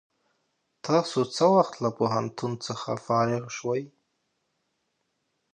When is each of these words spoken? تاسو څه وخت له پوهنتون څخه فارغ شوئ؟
تاسو 0.85 1.19
څه 1.35 1.45
وخت 1.55 1.73
له 1.83 1.89
پوهنتون 1.97 2.51
څخه 2.67 2.89
فارغ 3.05 3.43
شوئ؟ 3.57 3.83